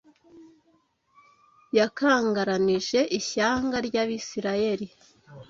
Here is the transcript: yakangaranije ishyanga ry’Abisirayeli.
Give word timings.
yakangaranije 1.77 2.99
ishyanga 3.19 3.77
ry’Abisirayeli. 3.87 4.87